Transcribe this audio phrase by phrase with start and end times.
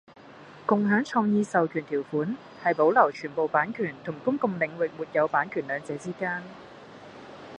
[0.65, 6.41] 共享創意授權條款係保留全部版權同公共領域沒有版權兩者之間